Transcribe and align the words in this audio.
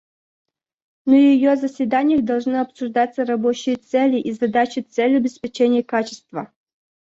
На 1.05 1.13
ее 1.19 1.55
заседаниях 1.55 2.23
должны 2.23 2.55
обсуждаться 2.55 3.23
рабочие 3.23 3.75
цели 3.75 4.19
и 4.19 4.31
задачи 4.31 4.79
с 4.79 4.91
целью 4.95 5.17
обеспечения 5.17 5.83
качества. 5.83 6.51